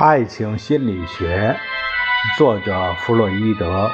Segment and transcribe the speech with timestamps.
[0.00, 1.56] 爱情心理学，
[2.36, 3.88] 作者弗洛伊德，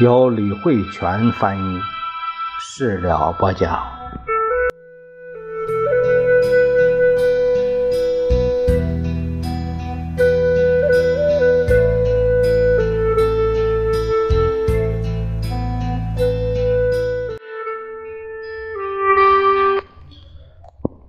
[0.00, 1.80] 由李慧泉翻译，
[2.58, 4.01] 事了播讲。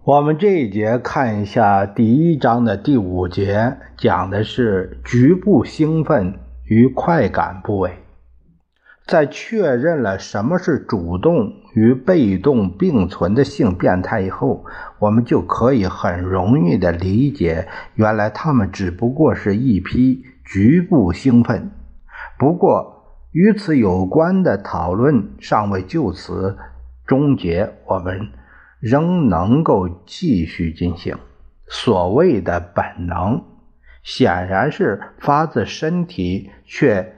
[0.05, 6.33] 我们这一节看一下第一章的第五节，讲的是局部兴奋
[6.65, 7.99] 与快感部位。
[9.07, 14.65] 在确认了什么是主动与被动并存的性变态以后，
[14.99, 21.71] 我们就可以很容易的理解，原来他们只不过是一批局部兴奋。
[22.37, 26.57] 不过，与此有关的讨论尚未就此
[27.07, 28.27] 终结，我们。
[28.83, 31.15] 仍能够继续进行。
[31.67, 33.41] 所谓的本能，
[34.03, 37.15] 显然是发自身体却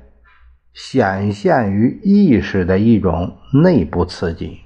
[0.76, 4.60] 显现于意识的一种内部刺激。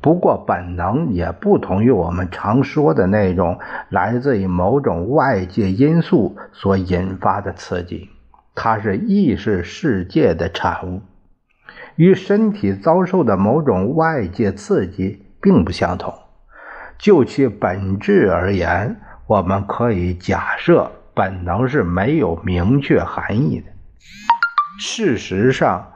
[0.00, 3.58] 不过，本能也不同于我们常说的那种
[3.90, 8.08] 来自于某种外界因素所引发的刺激，
[8.54, 11.02] 它是意识世界的产物，
[11.96, 16.14] 与身体遭受的某种外界刺激并不相同。
[17.00, 23.72] 就其本质而言，我们可以假设本能是没有明确含义的。
[24.78, 25.90] 事实上，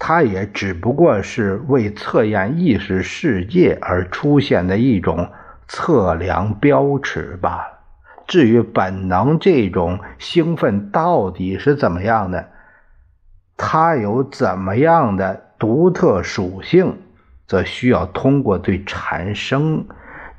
[0.00, 5.30] 它也只不过是为测验意识世界而出现的一种
[5.68, 7.78] 测量标尺罢了。
[8.26, 12.48] 至于本能这种兴奋到底是怎么样的，
[13.56, 16.98] 它有怎么样的独特属性，
[17.46, 19.86] 则需要通过对产生。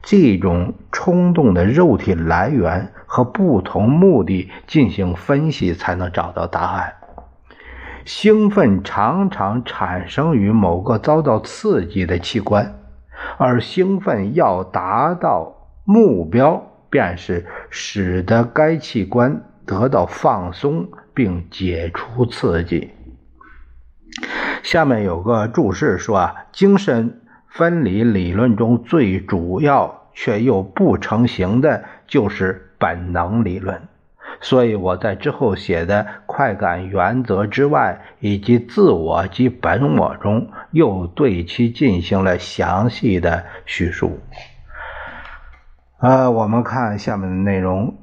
[0.03, 6.93] 这种冲动的肉体来源和不同目的进行分析，才能找到答案。
[8.03, 12.75] 兴奋常常产生于某个遭到刺激的器官，
[13.37, 22.91] 而兴奋要达到目标，便是使得该器官得到放松并解除刺激。
[24.63, 27.21] 下面有个注释说啊，精神。
[27.53, 33.79] 分离理论中最主要却又不成形的就是本能理论，
[34.41, 44.19] 所以我在之后写的快感原则之外，以及自我及本我中，又对其进行了详细的叙述。
[45.99, 47.95] 呃，我们看下面的内容，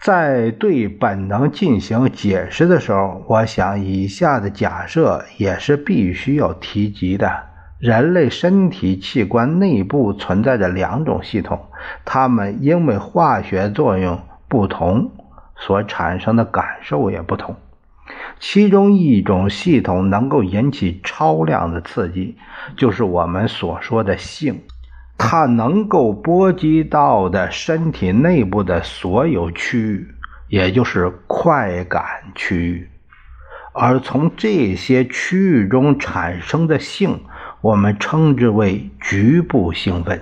[0.00, 7.53] 在对本能进行解释的时候，我想以下的假设也是必须要提及的。
[7.84, 11.66] 人类身体器官内部存在着两种系统，
[12.06, 15.10] 它们因为化学作用不同，
[15.58, 17.56] 所产生的感受也不同。
[18.40, 22.38] 其中一种系统能够引起超量的刺激，
[22.74, 24.62] 就是我们所说的性，
[25.18, 30.08] 它能够波及到的身体内部的所有区域，
[30.48, 32.02] 也就是快感
[32.34, 32.88] 区域。
[33.74, 37.20] 而从这些区域中产生的性。
[37.64, 40.20] 我们称之为局部兴奋。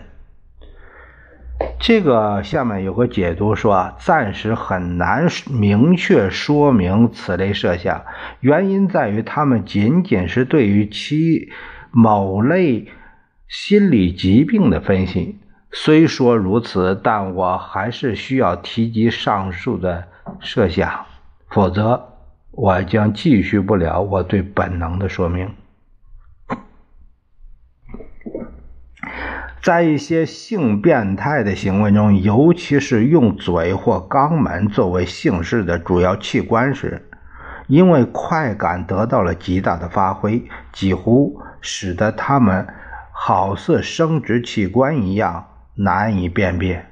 [1.80, 8.04] 这个下面有个解读说啊，暂时很难明确说明此类设想，
[8.38, 11.50] 原因在于它们仅仅是对于其
[11.90, 12.86] 某类
[13.48, 15.40] 心理疾病的分析。
[15.72, 20.04] 虽说如此，但我还是需要提及上述的
[20.38, 21.06] 设想，
[21.48, 22.00] 否则
[22.52, 25.50] 我将继续不了我对本能的说明。
[29.62, 37.08] 在一些性变态的行为中，尤其是用嘴或肛门作为性事的主要器官时，
[37.68, 40.42] 因为快感得到了极大的发挥，
[40.72, 42.66] 几乎使得他们
[43.12, 45.44] 好似生殖器官一样
[45.76, 46.84] 难以辨别。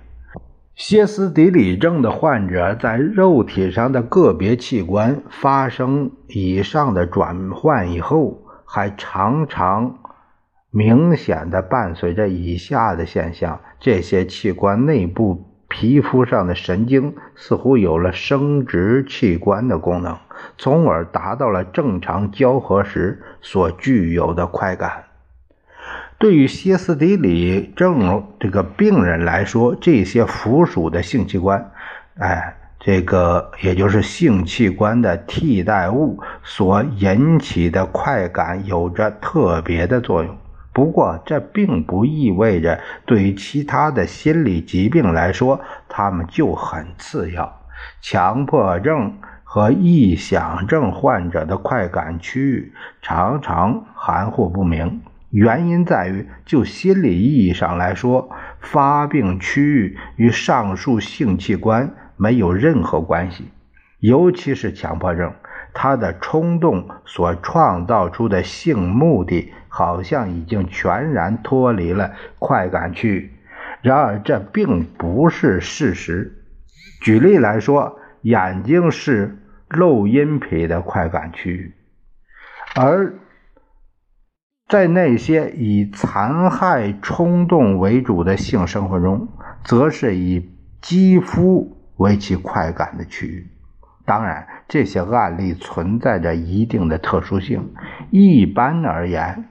[0.76, 9.96] 歇斯底里症的患者在肉体上的个别器官发生以上的转换以后，还常常。
[10.70, 20.16] 明显的伴随着以下的现象：这些器官内部皮肤上的神经似乎有了生殖器官的功能，
[20.58, 25.04] 从而达到了正常交合时所具有的快感。
[26.18, 31.72] 对于歇斯底里症这个病人来说，这些附属的性器官，
[32.18, 40.36] 哎，这个也就是性器官的替代物所引起的快感，有着特别的作用。
[40.72, 47.60] 不过，这并不意味着对于其他的心理疾病来说，他们就很次要。
[48.00, 52.72] 强迫症和臆想症患者的快感区域
[53.02, 55.00] 常常含糊不明，
[55.30, 58.30] 原因在于，就心理意义上来说，
[58.60, 63.48] 发病区域与上述性器官没有任何关系，
[63.98, 65.32] 尤其是强迫症。
[65.72, 73.32] 他的冲动所创造出的性目的，好像已经全然脱离了快感区域。
[73.80, 76.44] 然而，这并不是事实。
[77.00, 79.38] 举例来说，眼睛是
[79.68, 81.74] 露阴皮的快感区域，
[82.74, 83.14] 而
[84.68, 89.28] 在那些以残害冲动为主的性生活中，
[89.64, 90.50] 则是以
[90.82, 93.46] 肌肤为其快感的区域。
[94.04, 97.72] 当然，这些案例存在着一定的特殊性。
[98.10, 99.48] 一般而言，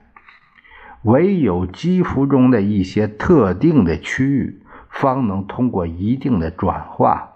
[1.03, 7.33] 唯有肌肤中的一些特定的区域，方能通过一定的转化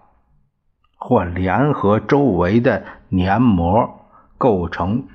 [0.98, 4.08] 或联合周围的黏膜，
[4.38, 5.08] 构成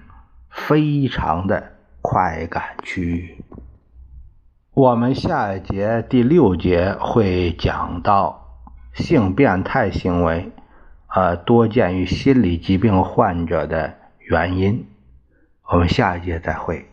[0.48, 3.44] 非常的快感区域。
[4.72, 8.62] 我们下一节第六节会讲到
[8.94, 10.52] 性变态行为。
[11.14, 14.86] 呃，多见于心理疾病患者的原因。
[15.70, 16.86] 我们下一节再会。